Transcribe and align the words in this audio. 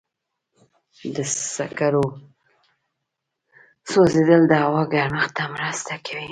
د 1.15 1.17
سکرو 1.55 2.05
سوځېدل 3.91 4.41
د 4.47 4.53
هوا 4.63 4.83
ګرمښت 4.93 5.31
ته 5.37 5.43
مرسته 5.55 5.93
کوي. 6.05 6.29